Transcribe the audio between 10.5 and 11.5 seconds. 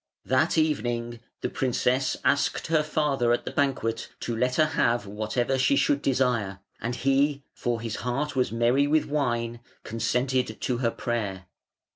to her prayer.